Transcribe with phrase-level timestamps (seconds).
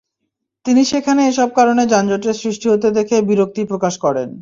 [0.65, 4.29] তিনি সেখানে এসব কারণে যানজটের সৃষ্টি হতে দেখে বিরক্তি প্রকাশ করেন।